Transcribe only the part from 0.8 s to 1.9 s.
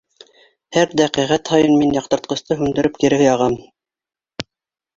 дәҡиғәт һайын